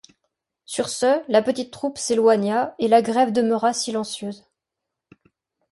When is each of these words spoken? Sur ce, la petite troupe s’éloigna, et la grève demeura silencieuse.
Sur 0.65 0.89
ce, 0.89 1.21
la 1.31 1.43
petite 1.43 1.69
troupe 1.71 1.99
s’éloigna, 1.99 2.73
et 2.79 2.87
la 2.87 3.03
grève 3.03 3.31
demeura 3.31 3.71
silencieuse. 3.71 4.47